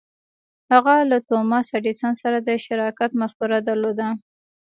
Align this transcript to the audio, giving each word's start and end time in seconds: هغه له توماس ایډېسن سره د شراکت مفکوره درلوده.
هغه 0.71 0.93
له 1.11 1.17
توماس 1.29 1.67
ایډېسن 1.75 2.13
سره 2.21 2.37
د 2.41 2.49
شراکت 2.65 3.11
مفکوره 3.21 3.59
درلوده. 3.67 4.07